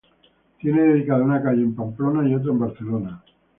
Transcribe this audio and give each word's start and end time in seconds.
Tiene 0.59 0.81
dedicada 0.81 1.21
una 1.23 1.43
calle 1.43 1.61
en 1.61 1.75
Pamplona, 1.75 2.27
y 2.27 2.33
otra 2.33 2.51
en 2.51 2.57
Barcelona. 2.57 3.23